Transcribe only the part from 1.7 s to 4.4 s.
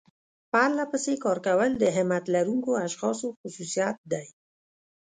د همت لرونکو اشخاصو خصوصيت دی.